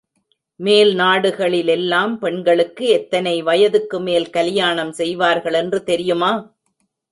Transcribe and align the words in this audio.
மேல் 0.59 0.91
நாடுகளிலெல்லாம் 0.95 2.13
பெண்களுக்கு 2.17 2.85
எத்தனை 2.89 3.43
வயதுக்குமேல் 3.43 4.27
கலியாணம் 4.29 4.91
செய்வார்கள் 4.91 5.53
என்று 5.53 5.83
தெரியுமா? 5.83 6.31